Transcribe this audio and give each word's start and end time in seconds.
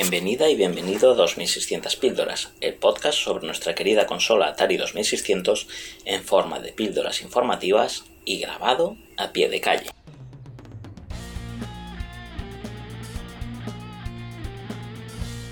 Bienvenida 0.00 0.48
y 0.48 0.56
bienvenido 0.56 1.12
a 1.12 1.14
2600 1.14 1.96
píldoras, 1.96 2.54
el 2.62 2.72
podcast 2.72 3.18
sobre 3.18 3.44
nuestra 3.44 3.74
querida 3.74 4.06
consola 4.06 4.46
Atari 4.46 4.78
2600 4.78 5.68
en 6.06 6.22
forma 6.22 6.58
de 6.58 6.72
píldoras 6.72 7.20
informativas 7.20 8.04
y 8.24 8.40
grabado 8.40 8.96
a 9.18 9.30
pie 9.30 9.50
de 9.50 9.60
calle. 9.60 9.90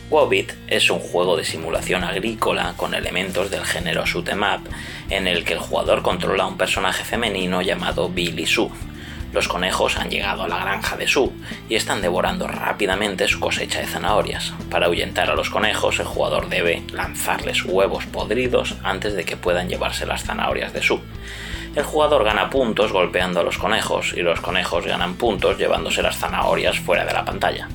Wobbit 0.09 0.55
es 0.69 0.89
un 0.89 1.01
juego 1.01 1.37
de 1.37 1.45
simulación 1.45 2.03
agrícola 2.03 2.73
con 2.79 2.95
elementos 2.95 3.51
del 3.51 3.67
género 3.67 4.07
shoot 4.07 4.31
'em 4.31 4.43
up 4.43 4.67
en 5.11 5.27
el 5.27 5.45
que 5.45 5.53
el 5.53 5.59
jugador 5.59 6.01
controla 6.01 6.45
a 6.45 6.47
un 6.47 6.57
personaje 6.57 7.05
femenino 7.05 7.61
llamado 7.61 8.09
Billy 8.09 8.47
Sue 8.47 8.71
los 9.33 9.47
conejos 9.47 9.99
han 9.99 10.11
llegado 10.11 10.45
a 10.45 10.49
la 10.49 10.59
granja 10.59 10.97
de 10.97 11.07
Sue 11.07 11.31
y 11.69 11.75
están 11.75 12.01
devorando 12.01 12.47
rápidamente 12.47 13.29
su 13.29 13.41
cosecha 13.41 13.81
de 13.81 13.87
zanahorias. 13.87 14.55
Para 14.71 14.87
ahuyentar 14.87 15.31
a 15.31 15.35
los 15.35 15.51
conejos, 15.51 15.99
el 15.99 16.07
jugador 16.07 16.49
debe 16.49 16.83
lanzarles 16.93 17.65
huevos 17.65 18.07
podridos 18.07 18.77
antes 18.83 19.15
de 19.15 19.25
que 19.25 19.37
puedan 19.37 19.69
llevarse 19.69 20.07
las 20.07 20.25
zanahorias 20.25 20.73
de 20.73 20.83
Sue. 20.83 21.01
El 21.77 21.85
jugador 21.85 22.25
gana 22.25 22.49
puntos 22.49 22.93
golpeando 22.93 23.41
a 23.41 23.45
los 23.45 23.59
conejos 23.59 24.15
y 24.17 24.23
los 24.23 24.41
conejos 24.41 24.87
ganan 24.87 25.15
puntos 25.15 25.59
llevándose 25.59 26.03
las 26.03 26.17
zanahorias 26.17 26.79
fuera 26.79 27.05
de 27.05 27.13
la 27.13 27.25
pantalla. 27.25 27.69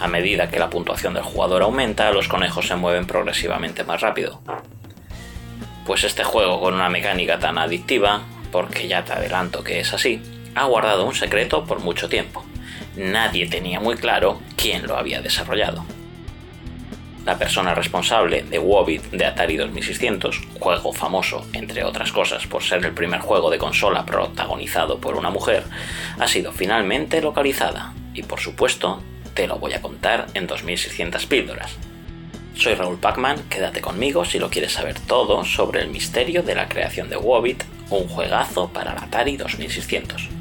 A 0.00 0.08
medida 0.08 0.48
que 0.48 0.58
la 0.58 0.70
puntuación 0.70 1.14
del 1.14 1.22
jugador 1.22 1.62
aumenta, 1.62 2.10
los 2.12 2.28
conejos 2.28 2.66
se 2.66 2.76
mueven 2.76 3.06
progresivamente 3.06 3.84
más 3.84 4.00
rápido. 4.00 4.40
Pues 5.84 6.04
este 6.04 6.24
juego 6.24 6.60
con 6.60 6.74
una 6.74 6.88
mecánica 6.88 7.38
tan 7.38 7.58
adictiva, 7.58 8.22
porque 8.50 8.88
ya 8.88 9.04
te 9.04 9.12
adelanto 9.12 9.62
que 9.62 9.80
es 9.80 9.92
así, 9.92 10.22
ha 10.54 10.64
guardado 10.64 11.04
un 11.04 11.14
secreto 11.14 11.64
por 11.64 11.80
mucho 11.80 12.08
tiempo. 12.08 12.44
Nadie 12.96 13.46
tenía 13.46 13.80
muy 13.80 13.96
claro 13.96 14.40
quién 14.56 14.86
lo 14.86 14.96
había 14.96 15.20
desarrollado. 15.20 15.84
La 17.24 17.36
persona 17.36 17.74
responsable 17.74 18.42
de 18.42 18.58
Wobbit 18.58 19.10
de 19.10 19.26
Atari 19.26 19.58
2600, 19.58 20.40
juego 20.58 20.94
famoso, 20.94 21.46
entre 21.52 21.84
otras 21.84 22.10
cosas, 22.10 22.46
por 22.46 22.62
ser 22.62 22.84
el 22.86 22.92
primer 22.92 23.20
juego 23.20 23.50
de 23.50 23.58
consola 23.58 24.06
protagonizado 24.06 24.98
por 24.98 25.14
una 25.14 25.28
mujer, 25.28 25.64
ha 26.18 26.26
sido 26.26 26.52
finalmente 26.52 27.20
localizada 27.20 27.92
y 28.14 28.22
por 28.22 28.40
supuesto 28.40 29.02
te 29.34 29.46
lo 29.46 29.58
voy 29.58 29.74
a 29.74 29.82
contar 29.82 30.26
en 30.32 30.46
2600 30.46 31.26
píldoras. 31.26 31.76
Soy 32.54 32.74
Raúl 32.74 32.98
Pacman, 32.98 33.44
quédate 33.50 33.80
conmigo 33.80 34.24
si 34.24 34.38
lo 34.38 34.48
quieres 34.50 34.72
saber 34.72 34.98
todo 34.98 35.44
sobre 35.44 35.82
el 35.82 35.90
misterio 35.90 36.42
de 36.42 36.54
la 36.54 36.68
creación 36.68 37.10
de 37.10 37.16
Wobbit, 37.16 37.62
un 37.90 38.08
juegazo 38.08 38.72
para 38.72 38.94
la 38.94 39.02
Atari 39.02 39.36
2600. 39.36 40.37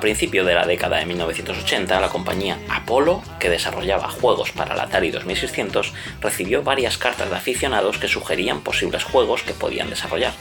A 0.00 0.08
principio 0.10 0.46
de 0.46 0.54
la 0.54 0.64
década 0.64 0.96
de 0.96 1.04
1980, 1.04 2.00
la 2.00 2.08
compañía 2.08 2.56
Apollo, 2.70 3.20
que 3.38 3.50
desarrollaba 3.50 4.08
juegos 4.08 4.50
para 4.50 4.74
la 4.74 4.84
Atari 4.84 5.10
2600, 5.10 5.92
recibió 6.22 6.62
varias 6.62 6.96
cartas 6.96 7.28
de 7.28 7.36
aficionados 7.36 7.98
que 7.98 8.08
sugerían 8.08 8.62
posibles 8.62 9.04
juegos 9.04 9.42
que 9.42 9.52
podían 9.52 9.90
desarrollar. 9.90 10.32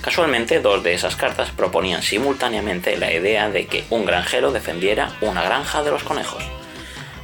Casualmente, 0.00 0.60
dos 0.60 0.82
de 0.82 0.94
esas 0.94 1.14
cartas 1.14 1.50
proponían 1.50 2.00
simultáneamente 2.00 2.96
la 2.96 3.12
idea 3.12 3.50
de 3.50 3.66
que 3.66 3.84
un 3.90 4.06
granjero 4.06 4.50
defendiera 4.50 5.12
una 5.20 5.42
granja 5.42 5.82
de 5.82 5.90
los 5.90 6.02
conejos. 6.02 6.42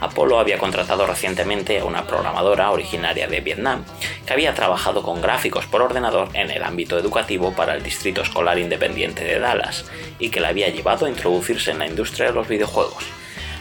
Apollo 0.02 0.40
había 0.40 0.58
contratado 0.58 1.06
recientemente 1.06 1.78
a 1.78 1.86
una 1.86 2.06
programadora 2.06 2.70
originaria 2.70 3.28
de 3.28 3.40
Vietnam 3.40 3.84
que 4.26 4.32
había 4.32 4.54
trabajado 4.54 5.02
con 5.02 5.20
gráficos 5.20 5.66
por 5.66 5.82
ordenador 5.82 6.28
en 6.34 6.50
el 6.50 6.62
ámbito 6.62 6.98
educativo 6.98 7.52
para 7.52 7.74
el 7.74 7.82
Distrito 7.82 8.22
Escolar 8.22 8.58
Independiente 8.58 9.24
de 9.24 9.38
Dallas 9.38 9.84
y 10.18 10.30
que 10.30 10.40
le 10.40 10.48
había 10.48 10.68
llevado 10.68 11.06
a 11.06 11.08
introducirse 11.08 11.70
en 11.70 11.78
la 11.78 11.86
industria 11.86 12.26
de 12.26 12.34
los 12.34 12.48
videojuegos. 12.48 13.04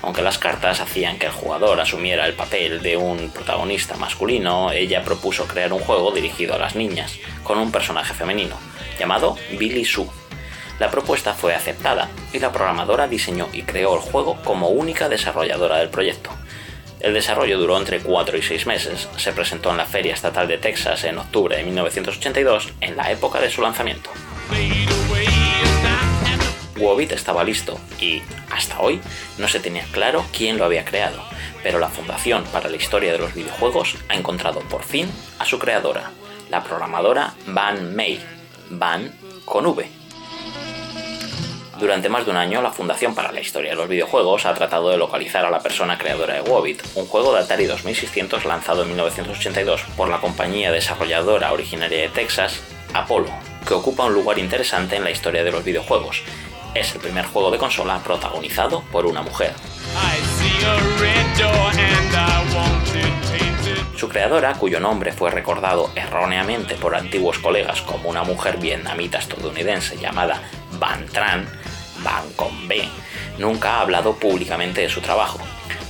Aunque 0.04 0.22
las 0.22 0.38
cartas 0.38 0.80
hacían 0.80 1.20
que 1.20 1.28
el 1.28 1.32
jugador 1.32 1.80
asumiera 1.80 2.26
el 2.26 2.34
papel 2.34 2.82
de 2.82 2.98
un 2.98 3.30
protagonista 3.30 3.96
masculino, 3.98 4.72
ella 4.72 5.04
propuso 5.04 5.48
crear 5.48 5.72
un 5.74 5.80
juego 5.80 6.12
dirigido 6.12 6.56
a 6.56 6.60
las 6.60 6.76
niñas, 6.76 7.20
con 7.44 7.60
un 7.60 7.72
personaje 7.72 8.14
femenino, 8.14 8.56
llamado 8.98 9.38
Billy 9.58 9.86
Sue 9.86 10.08
la 10.82 10.90
propuesta 10.90 11.36
fue 11.36 11.54
aceptada 11.54 12.10
y 12.34 12.40
la 12.40 12.52
programadora 12.52 13.08
diseñó 13.08 13.50
y 13.54 13.62
creó 13.62 13.94
el 13.94 14.02
juego 14.02 14.42
como 14.44 14.70
única 14.70 15.10
desarrolladora 15.10 15.78
del 15.78 15.90
proyecto. 15.90 16.32
El 17.04 17.16
desarrollo 17.16 17.58
duró 17.58 17.78
entre 17.78 18.00
4 18.00 18.38
y 18.38 18.42
6 18.44 18.68
meses, 18.68 19.10
se 19.18 19.32
presentó 19.32 19.72
en 19.72 19.78
la 19.78 19.86
Feria 19.86 20.14
Estatal 20.14 20.48
de 20.48 20.60
Texas 20.60 21.04
en 21.04 21.18
octubre 21.18 21.58
de 21.58 21.64
1982, 21.64 22.70
en 22.80 22.96
la 22.96 23.12
época 23.12 23.40
de 23.40 23.50
su 23.50 23.62
lanzamiento. 23.62 24.12
Wobit 26.78 27.12
estaba 27.12 27.44
listo 27.44 27.80
y, 28.00 28.22
hasta 28.52 28.80
hoy, 28.80 29.02
no 29.40 29.48
se 29.48 29.60
tenía 29.60 29.86
claro 29.92 30.26
quién 30.32 30.58
lo 30.58 30.66
había 30.66 30.86
creado, 30.86 31.24
pero 31.64 31.80
la 31.80 31.90
Fundación 31.90 32.44
para 32.46 32.70
la 32.70 32.78
Historia 32.78 33.12
de 33.12 33.20
los 33.20 33.34
Videojuegos 33.34 33.96
ha 34.08 34.16
encontrado 34.16 34.60
por 34.62 34.84
fin 34.84 35.10
a 35.40 35.46
su 35.46 35.58
creadora, 35.58 36.12
la 36.50 36.64
programadora 36.64 37.34
Van 37.48 37.96
May, 37.96 38.20
Van 38.70 39.12
con 39.46 39.66
V. 39.66 40.01
Durante 41.82 42.10
más 42.10 42.26
de 42.26 42.30
un 42.30 42.38
año, 42.38 42.62
la 42.62 42.70
Fundación 42.70 43.16
para 43.16 43.32
la 43.32 43.42
Historia 43.42 43.72
de 43.72 43.76
los 43.76 43.90
Videojuegos 43.90 44.46
ha 44.46 44.54
tratado 44.54 44.92
de 44.92 45.00
localizar 45.00 45.44
a 45.46 45.50
la 45.50 45.62
persona 45.62 45.98
creadora 45.98 46.36
de 46.36 46.42
Wobbit, 46.42 46.80
un 46.94 47.08
juego 47.08 47.34
de 47.34 47.40
Atari 47.40 47.66
2600 47.66 48.46
lanzado 48.46 48.84
en 48.84 48.90
1982 48.90 49.82
por 49.98 50.08
la 50.08 50.20
compañía 50.20 50.72
desarrolladora 50.72 51.52
originaria 51.52 52.04
de 52.04 52.10
Texas, 52.10 52.62
Apollo, 52.94 53.32
que 53.68 53.74
ocupa 53.74 54.06
un 54.06 54.14
lugar 54.14 54.38
interesante 54.38 54.96
en 54.96 55.04
la 55.04 55.10
historia 55.10 55.44
de 55.44 55.52
los 55.52 55.64
videojuegos. 55.64 56.22
Es 56.76 56.94
el 56.94 57.02
primer 57.02 57.26
juego 57.26 57.50
de 57.50 57.58
consola 57.58 58.00
protagonizado 58.04 58.84
por 58.92 59.08
una 59.08 59.24
mujer. 59.24 59.54
Su 63.98 64.08
creadora, 64.08 64.54
cuyo 64.54 64.80
nombre 64.80 65.14
fue 65.14 65.32
recordado 65.32 65.90
erróneamente 65.96 66.76
por 66.76 66.96
antiguos 66.96 67.40
colegas 67.40 67.82
como 67.82 68.08
una 68.08 68.22
mujer 68.24 68.58
vietnamita 68.58 69.18
estadounidense 69.18 69.98
llamada 69.98 70.42
Van 70.80 71.08
Tran, 71.08 71.61
Van 72.04 72.32
con 72.36 72.68
B, 72.68 72.88
nunca 73.38 73.76
ha 73.76 73.82
hablado 73.82 74.16
públicamente 74.16 74.82
de 74.82 74.90
su 74.90 75.02
trabajo. 75.02 75.40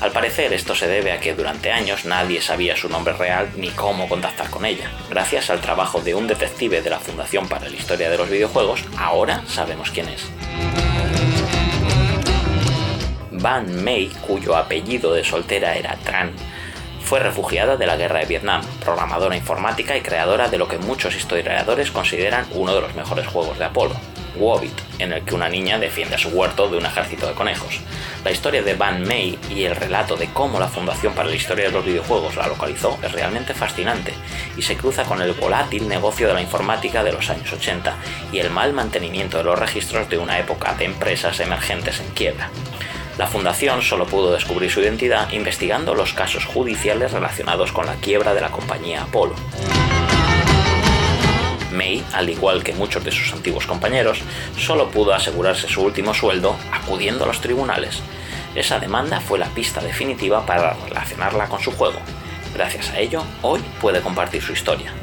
Al 0.02 0.12
parecer 0.12 0.52
esto 0.52 0.74
se 0.74 0.88
debe 0.88 1.12
a 1.12 1.20
que 1.20 1.36
durante 1.36 1.72
años 1.72 2.06
nadie 2.06 2.42
sabía 2.42 2.76
su 2.76 2.90
nombre 2.90 3.14
real 3.14 3.50
ni 3.56 3.70
cómo 3.70 4.10
contactar 4.10 4.50
con 4.50 4.66
ella. 4.66 4.92
Gracias 5.10 5.50
al 5.50 5.62
trabajo 5.62 6.02
de 6.02 6.16
un 6.16 6.28
detective 6.28 6.82
de 6.82 6.90
la 6.90 7.00
Fundación 7.00 7.48
para 7.48 7.70
la 7.70 7.76
Historia 7.76 8.10
de 8.10 8.18
los 8.18 8.30
Videojuegos, 8.30 8.84
ahora 8.98 9.44
sabemos 9.48 9.92
quién 9.92 10.10
es. 10.10 10.26
Van 13.32 13.84
May, 13.84 14.08
cuyo 14.28 14.56
apellido 14.56 15.14
de 15.14 15.24
soltera 15.24 15.76
era 15.76 15.96
Tran, 16.04 16.32
fue 17.04 17.20
refugiada 17.20 17.76
de 17.76 17.86
la 17.86 17.98
guerra 17.98 18.20
de 18.20 18.26
Vietnam, 18.26 18.62
programadora 18.80 19.36
informática 19.36 19.98
y 19.98 20.02
creadora 20.02 20.48
de 20.48 20.58
lo 20.58 20.68
que 20.68 20.78
muchos 20.78 21.16
historiadores 21.16 21.92
consideran 21.92 22.46
uno 22.54 22.74
de 22.74 22.82
los 22.82 22.96
mejores 22.96 23.28
juegos 23.28 23.60
de 23.60 23.66
Apolo, 23.66 23.96
Wobbit, 24.36 24.80
en 25.00 25.14
el 25.14 25.24
que 25.24 25.36
una 25.36 25.50
niña 25.50 25.80
defiende 25.80 26.18
su 26.18 26.30
huerto 26.30 26.70
de 26.70 26.78
un 26.78 26.86
ejército 26.86 27.28
de 27.28 27.34
conejos. 27.34 27.80
La 28.24 28.32
historia 28.32 28.62
de 28.62 28.76
Van 28.76 29.04
May 29.04 29.38
y 29.50 29.64
el 29.64 29.76
relato 29.76 30.16
de 30.16 30.28
cómo 30.28 30.60
la 30.60 30.68
Fundación 30.68 31.14
para 31.14 31.30
la 31.30 31.36
Historia 31.36 31.66
de 31.66 31.72
los 31.72 31.86
Videojuegos 31.86 32.36
la 32.36 32.48
localizó 32.48 32.98
es 33.02 33.12
realmente 33.12 33.54
fascinante 33.54 34.14
y 34.58 34.62
se 34.62 34.78
cruza 34.78 35.04
con 35.04 35.22
el 35.22 35.34
volátil 35.34 35.88
negocio 35.88 36.28
de 36.28 36.34
la 36.34 36.42
informática 36.42 37.04
de 37.04 37.14
los 37.14 37.30
años 37.30 37.52
80 37.52 37.96
y 38.32 38.40
el 38.40 38.50
mal 38.50 38.74
mantenimiento 38.74 39.38
de 39.38 39.44
los 39.44 39.58
registros 39.58 40.10
de 40.10 40.18
una 40.18 40.40
época 40.40 40.74
de 40.76 40.86
empresas 40.86 41.40
emergentes 41.40 42.00
en 42.00 42.10
quiebra. 42.12 42.50
La 43.18 43.28
fundación 43.28 43.82
solo 43.82 44.06
pudo 44.06 44.32
descubrir 44.32 44.72
su 44.72 44.80
identidad 44.80 45.32
investigando 45.32 45.94
los 45.94 46.14
casos 46.14 46.46
judiciales 46.46 47.12
relacionados 47.12 47.72
con 47.72 47.86
la 47.86 47.96
quiebra 47.96 48.34
de 48.34 48.42
la 48.42 48.50
compañía 48.50 49.04
Apollo. 49.04 49.36
May, 51.72 52.04
al 52.14 52.30
igual 52.30 52.64
que 52.64 52.74
muchos 52.74 53.04
de 53.04 53.12
sus 53.12 53.34
antiguos 53.34 53.66
compañeros, 53.66 54.20
solo 54.58 54.90
pudo 54.90 55.14
asegurarse 55.14 55.68
su 55.68 55.82
último 55.82 56.14
sueldo 56.14 56.56
acudiendo 56.72 57.24
a 57.24 57.28
los 57.28 57.42
tribunales. 57.42 58.02
Esa 58.56 58.80
demanda 58.80 59.20
fue 59.22 59.40
la 59.40 59.48
pista 59.48 59.82
definitiva 59.82 60.46
para 60.46 60.74
relacionarla 60.74 61.48
con 61.48 61.62
su 61.62 61.72
juego. 61.72 62.00
Gracias 62.54 62.90
a 62.90 63.00
ello, 63.00 63.24
hoy 63.42 63.62
puede 63.80 64.02
compartir 64.02 64.42
su 64.42 64.52
historia. 64.52 64.94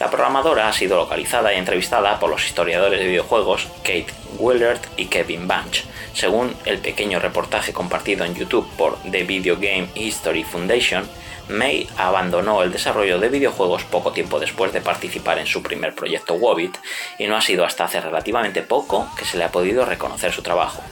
La 0.00 0.10
programadora 0.10 0.68
ha 0.68 0.72
sido 0.72 0.96
localizada 0.96 1.52
y 1.52 1.56
entrevistada 1.56 2.20
por 2.20 2.30
los 2.30 2.46
historiadores 2.46 3.00
de 3.00 3.06
videojuegos 3.08 3.66
Kate 3.82 4.06
Willard 4.38 4.80
y 4.96 5.06
Kevin 5.06 5.48
Bunch. 5.48 5.84
Según 6.12 6.54
el 6.64 6.78
pequeño 6.78 7.18
reportaje 7.18 7.72
compartido 7.72 8.24
en 8.24 8.34
YouTube 8.34 8.68
por 8.76 8.96
The 9.02 9.24
Video 9.24 9.56
Game 9.56 9.88
History 9.96 10.44
Foundation, 10.44 11.08
May 11.48 11.88
abandonó 11.96 12.62
el 12.62 12.70
desarrollo 12.70 13.18
de 13.18 13.28
videojuegos 13.28 13.82
poco 13.84 14.12
tiempo 14.12 14.38
después 14.38 14.72
de 14.72 14.80
participar 14.80 15.38
en 15.38 15.46
su 15.46 15.62
primer 15.62 15.94
proyecto 15.94 16.34
Wobbit 16.34 16.76
y 17.18 17.26
no 17.26 17.36
ha 17.36 17.40
sido 17.40 17.64
hasta 17.64 17.84
hace 17.84 18.00
relativamente 18.00 18.62
poco 18.62 19.08
que 19.18 19.24
se 19.24 19.36
le 19.36 19.44
ha 19.44 19.50
podido 19.50 19.84
reconocer 19.84 20.32
su 20.32 20.42
trabajo. 20.42 20.82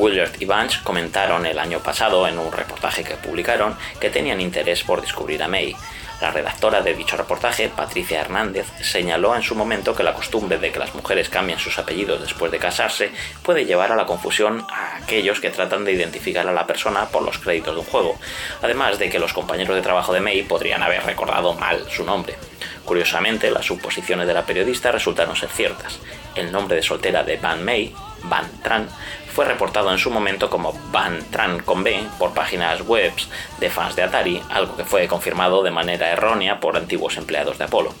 Willard 0.00 0.40
y 0.40 0.46
Bunch 0.46 0.82
comentaron 0.82 1.44
el 1.44 1.58
año 1.58 1.80
pasado 1.80 2.26
en 2.26 2.38
un 2.38 2.50
reportaje 2.50 3.04
que 3.04 3.16
publicaron 3.16 3.76
que 4.00 4.08
tenían 4.08 4.40
interés 4.40 4.82
por 4.82 5.02
descubrir 5.02 5.42
a 5.42 5.48
May. 5.48 5.76
La 6.22 6.30
redactora 6.30 6.80
de 6.80 6.94
dicho 6.94 7.16
reportaje, 7.16 7.68
Patricia 7.68 8.20
Hernández, 8.20 8.66
señaló 8.82 9.34
en 9.36 9.42
su 9.42 9.54
momento 9.54 9.94
que 9.94 10.02
la 10.02 10.14
costumbre 10.14 10.58
de 10.58 10.70
que 10.70 10.78
las 10.78 10.94
mujeres 10.94 11.28
cambien 11.28 11.58
sus 11.58 11.78
apellidos 11.78 12.20
después 12.20 12.50
de 12.50 12.58
casarse 12.58 13.10
puede 13.42 13.64
llevar 13.66 13.92
a 13.92 13.96
la 13.96 14.06
confusión 14.06 14.66
a 14.70 14.96
aquellos 14.96 15.40
que 15.40 15.50
tratan 15.50 15.84
de 15.84 15.92
identificar 15.92 16.46
a 16.46 16.52
la 16.52 16.66
persona 16.66 17.06
por 17.06 17.22
los 17.22 17.38
créditos 17.38 17.74
de 17.74 17.80
un 17.80 17.86
juego, 17.86 18.18
además 18.62 18.98
de 18.98 19.10
que 19.10 19.18
los 19.18 19.32
compañeros 19.32 19.76
de 19.76 19.82
trabajo 19.82 20.12
de 20.12 20.20
May 20.20 20.42
podrían 20.42 20.82
haber 20.82 21.04
recordado 21.04 21.54
mal 21.54 21.86
su 21.90 22.04
nombre. 22.04 22.36
Curiosamente, 22.84 23.50
las 23.50 23.66
suposiciones 23.66 24.26
de 24.26 24.34
la 24.34 24.44
periodista 24.44 24.90
resultaron 24.90 25.36
ser 25.36 25.48
ciertas. 25.48 26.00
El 26.40 26.52
nombre 26.52 26.76
de 26.76 26.82
soltera 26.82 27.22
de 27.22 27.36
Van 27.36 27.62
May, 27.62 27.92
Van 28.22 28.48
Tran, 28.62 28.88
fue 29.30 29.44
reportado 29.44 29.92
en 29.92 29.98
su 29.98 30.10
momento 30.10 30.48
como 30.48 30.72
Van 30.90 31.22
Tran 31.30 31.60
con 31.60 31.84
B 31.84 32.02
por 32.18 32.32
páginas 32.32 32.80
web 32.80 33.12
de 33.58 33.68
fans 33.68 33.94
de 33.94 34.04
Atari, 34.04 34.42
algo 34.48 34.74
que 34.74 34.84
fue 34.84 35.06
confirmado 35.06 35.62
de 35.62 35.70
manera 35.70 36.10
errónea 36.10 36.58
por 36.58 36.78
antiguos 36.78 37.18
empleados 37.18 37.58
de 37.58 37.64
Apolo. 37.64 37.94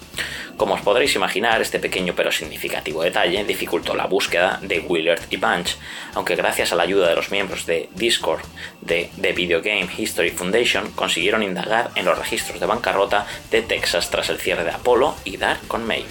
Como 0.56 0.72
os 0.72 0.80
podréis 0.80 1.14
imaginar, 1.14 1.60
este 1.60 1.78
pequeño 1.78 2.14
pero 2.16 2.32
significativo 2.32 3.02
detalle 3.02 3.44
dificultó 3.44 3.94
la 3.94 4.06
búsqueda 4.06 4.58
de 4.62 4.80
Willard 4.80 5.22
y 5.28 5.36
Bunch, 5.36 5.76
aunque 6.14 6.34
gracias 6.34 6.72
a 6.72 6.76
la 6.76 6.84
ayuda 6.84 7.10
de 7.10 7.16
los 7.16 7.30
miembros 7.30 7.66
de 7.66 7.90
Discord 7.94 8.40
de 8.80 9.10
The 9.20 9.32
Video 9.32 9.60
Game 9.60 9.88
History 9.94 10.30
Foundation 10.30 10.92
consiguieron 10.92 11.42
indagar 11.42 11.90
en 11.94 12.06
los 12.06 12.18
registros 12.18 12.58
de 12.58 12.64
bancarrota 12.64 13.26
de 13.50 13.60
Texas 13.60 14.08
tras 14.08 14.30
el 14.30 14.38
cierre 14.38 14.64
de 14.64 14.70
Apolo 14.70 15.14
y 15.24 15.36
dar 15.36 15.58
con 15.68 15.86
May. 15.86 16.06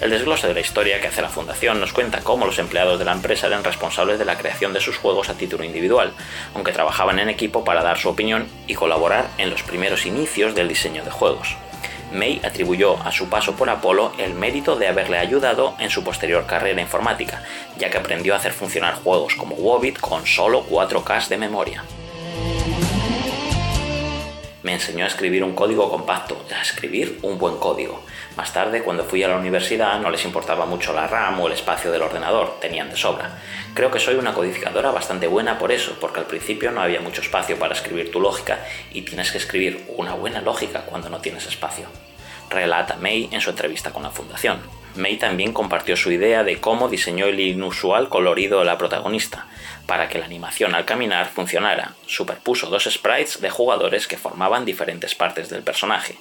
El 0.00 0.10
desglose 0.10 0.48
de 0.48 0.54
la 0.54 0.60
historia 0.60 1.00
que 1.00 1.06
hace 1.06 1.22
la 1.22 1.28
fundación 1.28 1.80
nos 1.80 1.92
cuenta 1.92 2.20
cómo 2.20 2.46
los 2.46 2.58
empleados 2.58 2.98
de 2.98 3.04
la 3.04 3.12
empresa 3.12 3.46
eran 3.46 3.64
responsables 3.64 4.18
de 4.18 4.24
la 4.24 4.36
creación 4.36 4.72
de 4.72 4.80
sus 4.80 4.98
juegos 4.98 5.28
a 5.28 5.34
título 5.34 5.64
individual, 5.64 6.12
aunque 6.54 6.72
trabajaban 6.72 7.18
en 7.18 7.28
equipo 7.28 7.64
para 7.64 7.82
dar 7.82 7.98
su 7.98 8.08
opinión 8.08 8.46
y 8.66 8.74
colaborar 8.74 9.28
en 9.38 9.50
los 9.50 9.62
primeros 9.62 10.04
inicios 10.04 10.54
del 10.54 10.68
diseño 10.68 11.04
de 11.04 11.10
juegos. 11.10 11.56
May 12.12 12.40
atribuyó 12.44 13.00
a 13.02 13.12
su 13.12 13.28
paso 13.28 13.56
por 13.56 13.70
Apolo 13.70 14.12
el 14.18 14.34
mérito 14.34 14.76
de 14.76 14.88
haberle 14.88 15.18
ayudado 15.18 15.74
en 15.78 15.90
su 15.90 16.04
posterior 16.04 16.46
carrera 16.46 16.80
informática, 16.80 17.42
ya 17.78 17.88
que 17.88 17.98
aprendió 17.98 18.34
a 18.34 18.38
hacer 18.38 18.52
funcionar 18.52 18.94
juegos 18.94 19.34
como 19.36 19.56
Wobbit 19.56 19.98
con 19.98 20.26
solo 20.26 20.66
4K 20.66 21.28
de 21.28 21.38
memoria 21.38 21.84
me 24.64 24.72
enseñó 24.72 25.04
a 25.04 25.08
escribir 25.08 25.44
un 25.44 25.54
código 25.54 25.90
compacto, 25.90 26.42
a 26.50 26.62
escribir 26.62 27.18
un 27.22 27.38
buen 27.38 27.58
código. 27.58 28.02
Más 28.34 28.52
tarde, 28.52 28.82
cuando 28.82 29.04
fui 29.04 29.22
a 29.22 29.28
la 29.28 29.36
universidad, 29.36 30.00
no 30.00 30.10
les 30.10 30.24
importaba 30.24 30.64
mucho 30.64 30.94
la 30.94 31.06
RAM 31.06 31.38
o 31.38 31.46
el 31.46 31.52
espacio 31.52 31.92
del 31.92 32.00
ordenador, 32.00 32.58
tenían 32.60 32.88
de 32.88 32.96
sobra. 32.96 33.38
Creo 33.74 33.90
que 33.90 34.00
soy 34.00 34.14
una 34.14 34.32
codificadora 34.32 34.90
bastante 34.90 35.26
buena 35.26 35.58
por 35.58 35.70
eso, 35.70 35.98
porque 36.00 36.20
al 36.20 36.26
principio 36.26 36.70
no 36.70 36.80
había 36.80 37.00
mucho 37.00 37.20
espacio 37.20 37.58
para 37.58 37.74
escribir 37.74 38.10
tu 38.10 38.20
lógica 38.20 38.64
y 38.90 39.02
tienes 39.02 39.30
que 39.30 39.38
escribir 39.38 39.84
una 39.98 40.14
buena 40.14 40.40
lógica 40.40 40.80
cuando 40.86 41.10
no 41.10 41.20
tienes 41.20 41.46
espacio. 41.46 41.86
Relata 42.48 42.96
May 42.96 43.28
en 43.32 43.42
su 43.42 43.50
entrevista 43.50 43.92
con 43.92 44.02
la 44.02 44.10
fundación. 44.10 44.83
May 44.96 45.16
también 45.16 45.52
compartió 45.52 45.96
su 45.96 46.12
idea 46.12 46.44
de 46.44 46.60
cómo 46.60 46.88
diseñó 46.88 47.26
el 47.26 47.40
inusual 47.40 48.08
colorido 48.08 48.60
de 48.60 48.64
la 48.64 48.78
protagonista. 48.78 49.46
Para 49.86 50.08
que 50.08 50.18
la 50.18 50.24
animación 50.24 50.74
al 50.74 50.84
caminar 50.84 51.30
funcionara, 51.30 51.94
superpuso 52.06 52.68
dos 52.68 52.84
sprites 52.84 53.40
de 53.40 53.50
jugadores 53.50 54.06
que 54.06 54.16
formaban 54.16 54.64
diferentes 54.64 55.14
partes 55.14 55.50
del 55.50 55.62
personaje. 55.62 56.16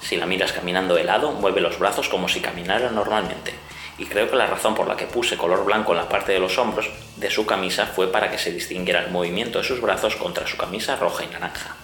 Si 0.00 0.16
la 0.16 0.26
miras 0.26 0.52
caminando 0.52 0.94
de 0.94 1.04
lado, 1.04 1.32
mueve 1.32 1.60
los 1.60 1.78
brazos 1.78 2.08
como 2.08 2.28
si 2.28 2.40
caminara 2.40 2.90
normalmente, 2.90 3.52
y 3.98 4.06
creo 4.06 4.30
que 4.30 4.36
la 4.36 4.46
razón 4.46 4.74
por 4.74 4.88
la 4.88 4.96
que 4.96 5.06
puse 5.06 5.36
color 5.36 5.64
blanco 5.64 5.92
en 5.92 5.98
la 5.98 6.08
parte 6.08 6.32
de 6.32 6.38
los 6.38 6.56
hombros 6.56 6.88
de 7.16 7.30
su 7.30 7.44
camisa 7.44 7.86
fue 7.86 8.10
para 8.10 8.30
que 8.30 8.38
se 8.38 8.52
distinguiera 8.52 9.04
el 9.04 9.10
movimiento 9.10 9.58
de 9.58 9.64
sus 9.64 9.80
brazos 9.80 10.16
contra 10.16 10.46
su 10.46 10.56
camisa 10.56 10.96
roja 10.96 11.24
y 11.24 11.26
naranja. 11.26 11.76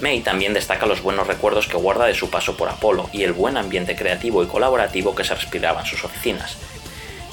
May 0.00 0.20
también 0.20 0.52
destaca 0.52 0.84
los 0.84 1.02
buenos 1.02 1.26
recuerdos 1.26 1.66
que 1.66 1.76
guarda 1.78 2.04
de 2.04 2.14
su 2.14 2.28
paso 2.28 2.56
por 2.56 2.68
Apolo 2.68 3.08
y 3.12 3.22
el 3.22 3.32
buen 3.32 3.56
ambiente 3.56 3.96
creativo 3.96 4.42
y 4.42 4.46
colaborativo 4.46 5.14
que 5.14 5.24
se 5.24 5.34
respiraba 5.34 5.80
en 5.80 5.86
sus 5.86 6.04
oficinas. 6.04 6.58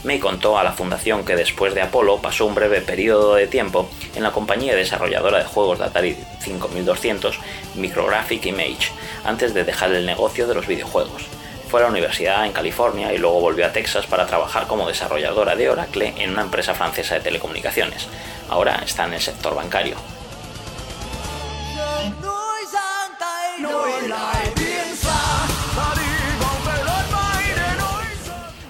May 0.06 0.20
contó 0.20 0.58
a 0.58 0.64
la 0.64 0.72
fundación 0.72 1.26
que 1.26 1.36
después 1.36 1.74
de 1.74 1.82
Apolo 1.82 2.22
pasó 2.22 2.46
un 2.46 2.56
breve 2.56 2.82
periodo 2.82 3.36
de 3.36 3.48
tiempo 3.48 3.90
en 4.16 4.24
la 4.24 4.32
compañía 4.32 4.76
desarrolladora 4.76 5.40
de 5.40 5.46
juegos 5.46 5.80
de 5.80 5.86
Atari 5.86 6.18
5200 6.40 7.40
Micrographic 7.76 8.46
Image, 8.46 8.92
antes 9.26 9.54
de 9.54 9.64
dejar 9.64 9.94
el 9.94 10.06
negocio 10.06 10.48
de 10.48 10.56
los 10.56 10.68
videojuegos. 10.68 11.24
Fue 11.70 11.80
a 11.80 11.84
la 11.84 11.90
universidad 11.90 12.46
en 12.46 12.54
California 12.54 13.14
y 13.14 13.18
luego 13.18 13.42
volvió 13.42 13.66
a 13.66 13.74
Texas 13.74 14.06
para 14.06 14.28
trabajar 14.28 14.68
como 14.68 14.88
desarrolladora 14.88 15.56
de 15.56 15.70
Oracle 15.70 16.14
en 16.18 16.32
una 16.32 16.44
empresa 16.44 16.74
francesa 16.74 17.16
de 17.16 17.22
telecomunicaciones. 17.22 18.08
Ahora 18.50 18.82
está 18.86 19.06
en 19.06 19.14
el 19.14 19.22
sector 19.22 19.56
bancario. 19.56 20.13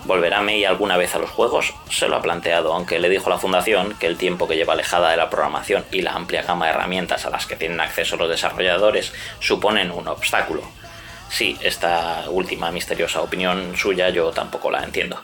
¿Volverá 0.05 0.41
May 0.41 0.65
alguna 0.65 0.97
vez 0.97 1.15
a 1.15 1.19
los 1.19 1.29
juegos? 1.29 1.73
Se 1.89 2.07
lo 2.07 2.17
ha 2.17 2.21
planteado, 2.21 2.73
aunque 2.73 2.99
le 2.99 3.09
dijo 3.09 3.29
la 3.29 3.37
fundación 3.37 3.95
que 3.97 4.07
el 4.07 4.17
tiempo 4.17 4.47
que 4.47 4.55
lleva 4.55 4.73
alejada 4.73 5.11
de 5.11 5.17
la 5.17 5.29
programación 5.29 5.85
y 5.91 6.01
la 6.01 6.11
amplia 6.11 6.43
gama 6.43 6.65
de 6.65 6.73
herramientas 6.73 7.25
a 7.25 7.29
las 7.29 7.45
que 7.45 7.55
tienen 7.55 7.79
acceso 7.79 8.17
los 8.17 8.29
desarrolladores 8.29 9.13
suponen 9.39 9.91
un 9.91 10.07
obstáculo. 10.07 10.61
Sí, 11.29 11.57
esta 11.61 12.25
última 12.29 12.69
misteriosa 12.69 13.21
opinión 13.21 13.75
suya 13.75 14.09
yo 14.09 14.31
tampoco 14.31 14.69
la 14.69 14.83
entiendo. 14.83 15.19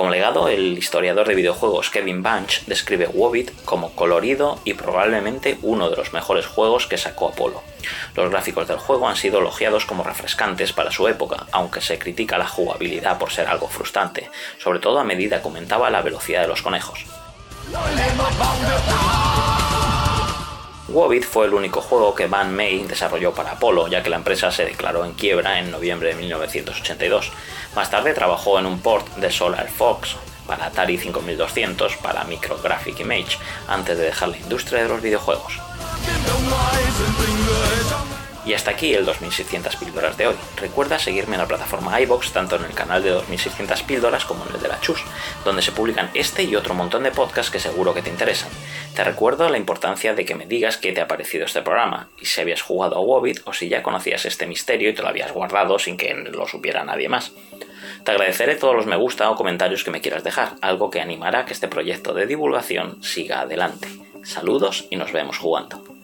Como 0.00 0.12
legado, 0.12 0.48
el 0.48 0.78
historiador 0.78 1.28
de 1.28 1.34
videojuegos 1.34 1.90
Kevin 1.90 2.22
Bunch 2.22 2.64
describe 2.64 3.06
Wobbit 3.12 3.50
como 3.66 3.94
colorido 3.94 4.58
y 4.64 4.72
probablemente 4.72 5.58
uno 5.60 5.90
de 5.90 5.96
los 5.96 6.14
mejores 6.14 6.46
juegos 6.46 6.86
que 6.86 6.96
sacó 6.96 7.28
Apolo. 7.28 7.62
Los 8.16 8.30
gráficos 8.30 8.66
del 8.66 8.78
juego 8.78 9.06
han 9.06 9.16
sido 9.16 9.40
elogiados 9.40 9.84
como 9.84 10.02
refrescantes 10.02 10.72
para 10.72 10.90
su 10.90 11.06
época, 11.06 11.44
aunque 11.52 11.82
se 11.82 11.98
critica 11.98 12.38
la 12.38 12.48
jugabilidad 12.48 13.18
por 13.18 13.30
ser 13.30 13.46
algo 13.48 13.68
frustrante, 13.68 14.30
sobre 14.56 14.78
todo 14.78 14.98
a 15.00 15.04
medida 15.04 15.42
que 15.42 15.48
aumentaba 15.48 15.90
la 15.90 16.00
velocidad 16.00 16.40
de 16.40 16.48
los 16.48 16.62
conejos. 16.62 17.04
Wobbit 20.90 21.24
fue 21.24 21.46
el 21.46 21.54
único 21.54 21.80
juego 21.80 22.14
que 22.14 22.26
Van 22.26 22.54
May 22.54 22.84
desarrolló 22.84 23.32
para 23.32 23.52
Apollo, 23.52 23.86
ya 23.86 24.02
que 24.02 24.10
la 24.10 24.16
empresa 24.16 24.50
se 24.50 24.64
declaró 24.64 25.04
en 25.04 25.12
quiebra 25.12 25.60
en 25.60 25.70
noviembre 25.70 26.08
de 26.08 26.14
1982. 26.16 27.30
Más 27.76 27.90
tarde 27.90 28.12
trabajó 28.12 28.58
en 28.58 28.66
un 28.66 28.80
port 28.80 29.06
de 29.16 29.30
Solar 29.30 29.68
Fox 29.68 30.16
para 30.48 30.66
Atari 30.66 30.98
5200 30.98 31.96
para 31.98 32.24
Micrographic 32.24 32.98
Image, 33.00 33.38
antes 33.68 33.96
de 33.96 34.04
dejar 34.04 34.30
la 34.30 34.38
industria 34.38 34.82
de 34.82 34.88
los 34.88 35.00
videojuegos. 35.00 35.60
Y 38.50 38.54
hasta 38.54 38.72
aquí 38.72 38.92
el 38.94 39.04
2600 39.04 39.76
píldoras 39.76 40.16
de 40.16 40.26
hoy. 40.26 40.34
Recuerda 40.56 40.98
seguirme 40.98 41.36
en 41.36 41.42
la 41.42 41.46
plataforma 41.46 42.00
iBox, 42.00 42.32
tanto 42.32 42.56
en 42.56 42.64
el 42.64 42.74
canal 42.74 43.00
de 43.00 43.10
2600 43.10 43.84
píldoras 43.84 44.24
como 44.24 44.44
en 44.44 44.56
el 44.56 44.60
de 44.60 44.66
la 44.66 44.80
Chus, 44.80 45.04
donde 45.44 45.62
se 45.62 45.70
publican 45.70 46.10
este 46.14 46.42
y 46.42 46.56
otro 46.56 46.74
montón 46.74 47.04
de 47.04 47.12
podcasts 47.12 47.52
que 47.52 47.60
seguro 47.60 47.94
que 47.94 48.02
te 48.02 48.10
interesan. 48.10 48.50
Te 48.96 49.04
recuerdo 49.04 49.48
la 49.48 49.56
importancia 49.56 50.14
de 50.14 50.24
que 50.24 50.34
me 50.34 50.46
digas 50.46 50.78
qué 50.78 50.90
te 50.90 51.00
ha 51.00 51.06
parecido 51.06 51.44
este 51.44 51.62
programa, 51.62 52.08
y 52.20 52.26
si 52.26 52.40
habías 52.40 52.60
jugado 52.60 52.96
a 52.96 53.00
Wobbit 53.00 53.42
o 53.44 53.52
si 53.52 53.68
ya 53.68 53.84
conocías 53.84 54.26
este 54.26 54.48
misterio 54.48 54.90
y 54.90 54.94
te 54.94 55.02
lo 55.02 55.08
habías 55.10 55.30
guardado 55.30 55.78
sin 55.78 55.96
que 55.96 56.12
lo 56.12 56.48
supiera 56.48 56.82
nadie 56.82 57.08
más. 57.08 57.30
Te 58.04 58.10
agradeceré 58.10 58.56
todos 58.56 58.74
los 58.74 58.86
me 58.86 58.96
gusta 58.96 59.30
o 59.30 59.36
comentarios 59.36 59.84
que 59.84 59.92
me 59.92 60.00
quieras 60.00 60.24
dejar, 60.24 60.56
algo 60.60 60.90
que 60.90 61.00
animará 61.00 61.38
a 61.38 61.46
que 61.46 61.52
este 61.52 61.68
proyecto 61.68 62.14
de 62.14 62.26
divulgación 62.26 63.00
siga 63.00 63.42
adelante. 63.42 63.86
Saludos 64.24 64.88
y 64.90 64.96
nos 64.96 65.12
vemos 65.12 65.38
jugando. 65.38 65.99